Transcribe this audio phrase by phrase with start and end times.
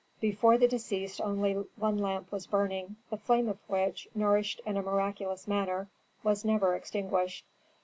[0.19, 4.81] Before the deceased only one lamp was burning, the flame of which, nourished in a
[4.81, 5.89] miraculous manner,
[6.23, 7.45] was never extinguished.